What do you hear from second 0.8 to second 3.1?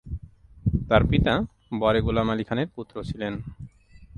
তার পিতা বড়ে গোলাম আলী খানের পুত্র